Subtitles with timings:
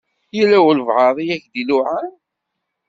[0.37, 2.09] Yella walebɛaḍ i ak-d-iluɛan?